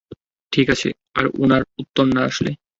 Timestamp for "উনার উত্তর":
1.35-2.05